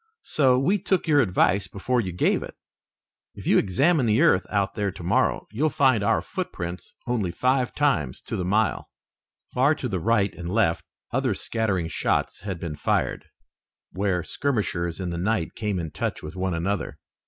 [0.23, 2.55] So we took your advice before you gave it.
[3.35, 8.19] If you'll examine the earth out there tomorrow you'll find our footprints only five times
[8.23, 8.89] to the mile."
[9.53, 13.25] Far to the right and left other scattering shots had been fired,
[13.91, 16.97] where skirmishers in the night came in touch with one another.